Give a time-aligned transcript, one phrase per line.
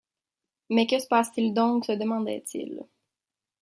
[0.71, 1.85] Mais que se passe-t-il donc?
[1.85, 2.87] se demandait-il.